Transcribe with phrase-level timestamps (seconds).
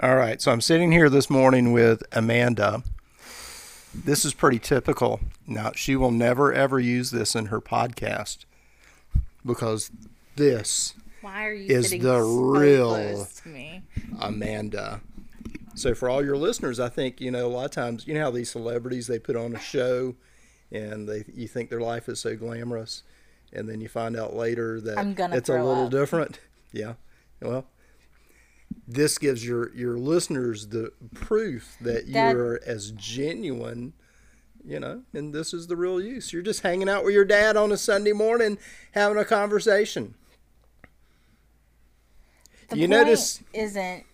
[0.00, 2.82] All right, so I'm sitting here this morning with Amanda.
[3.94, 5.20] This is pretty typical.
[5.46, 8.38] Now, she will never ever use this in her podcast
[9.46, 9.90] because
[10.36, 13.82] this Why are you Is the so real- close to me?
[14.20, 15.00] Amanda.
[15.76, 18.22] So for all your listeners, I think you know a lot of times you know
[18.22, 20.14] how these celebrities they put on a show,
[20.72, 23.02] and they you think their life is so glamorous,
[23.52, 25.90] and then you find out later that it's a little up.
[25.90, 26.40] different.
[26.72, 26.94] Yeah,
[27.40, 27.64] well,
[28.86, 33.92] this gives your your listeners the proof that Dad- you're as genuine.
[34.66, 36.32] You know, and this is the real use.
[36.32, 38.56] You're just hanging out with your dad on a Sunday morning,
[38.92, 40.14] having a conversation.
[42.68, 44.06] The You point notice- isn't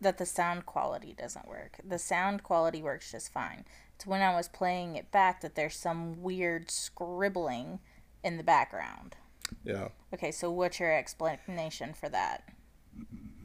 [0.00, 1.80] that the sound quality doesn't work.
[1.82, 3.64] The sound quality works just fine.
[3.94, 7.80] It's when I was playing it back that there's some weird scribbling
[8.22, 9.16] in the background.
[9.64, 9.88] Yeah.
[10.12, 12.44] Okay, so what's your explanation for that?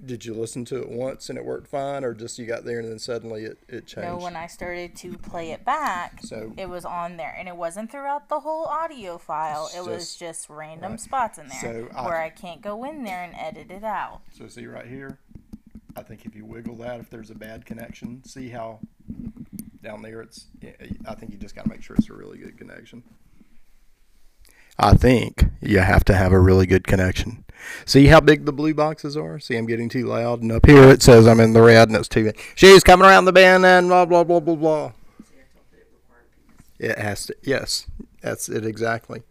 [0.06, 2.80] Did you listen to it once and it worked fine, or just you got there
[2.80, 4.08] and then suddenly it, it changed?
[4.10, 7.56] No, when I started to play it back, So- it was on there, and it
[7.56, 9.66] wasn't throughout the whole audio file.
[9.68, 12.84] It's It was just- just random spots in there So I- where I can't go
[12.84, 14.22] in there and edit it out.
[14.38, 15.18] So see right here,
[15.96, 18.80] I think if you wiggle that, if there's a bad connection, see how
[19.82, 20.48] down there it's.
[21.08, 23.04] I think you just got to make sure it's a really good connection.
[24.78, 27.45] I think you have to have a really good connection.
[27.86, 29.40] See how big the blue boxes are?
[29.40, 31.98] See, I'm getting too loud, and up here it says I'm in the red, and
[31.98, 32.32] it's too.
[32.56, 34.92] She's coming around the bend, and blah blah blah blah blah.
[36.80, 37.36] It has to.
[37.42, 37.88] Yes,
[38.22, 39.24] that's it exactly.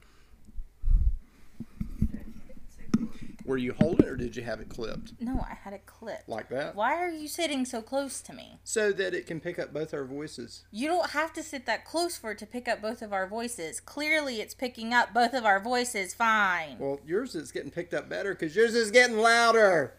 [3.45, 6.29] Were you holding, it or did you have it clipped No, I had it clipped.
[6.31, 6.75] like that?
[6.75, 8.59] Why are you sitting so close to me?
[8.65, 10.65] so that it can pick up both our voices.
[10.71, 13.27] You don't have to sit that close for it to pick up both of our
[13.27, 13.81] voices.
[13.81, 16.79] Clearly, it's picking up both of our voices fine.
[16.79, 19.93] Well, yours is getting picked up better because yours is getting louder.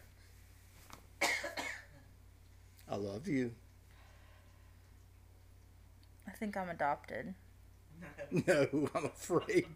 [2.90, 3.52] I love you.
[6.28, 7.36] I think I'm adopted.
[8.48, 9.68] No, I'm afraid.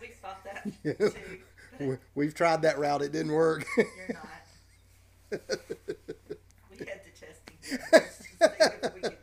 [0.00, 0.92] We thought that Yeah.
[1.08, 1.38] too.
[1.80, 3.64] We- We've tried that route; it didn't work.
[3.76, 5.40] You're not.
[6.70, 7.56] We had the testing.
[7.90, 9.18] to see if we could-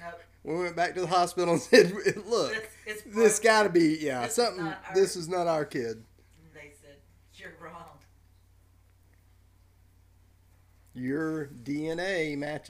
[0.00, 0.20] Nope.
[0.44, 1.92] we went back to the hospital and said,
[2.26, 2.52] "Look,
[2.84, 4.64] it's this got to be yeah This is something.
[4.64, 6.02] not our- This is not our kid.
[6.52, 6.96] They said,
[7.34, 7.98] you're wrong.
[10.94, 12.64] Your DNA matches."